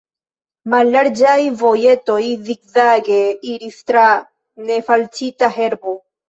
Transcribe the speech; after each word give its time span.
Mallarĝaj 0.73 1.35
vojetoj 1.59 2.21
zigzage 2.47 3.19
iris 3.53 3.79
tra 3.93 4.07
nefalĉita 4.71 5.53
herbo. 5.61 5.97